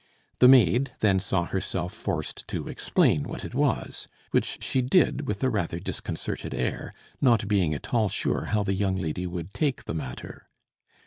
[0.39, 5.43] The maid then saw herself forced to explain what it was, which she did with
[5.43, 9.83] a rather disconcerted air, not being at all sure how the young lady would take
[9.85, 10.47] the matter.